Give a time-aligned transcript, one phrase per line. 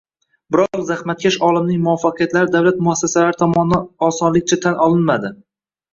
[0.53, 5.33] Biroq zahmatkash olimning muvaffaqiyatlari davlat muassasalari tomonidan osonlikcha tan olinmadi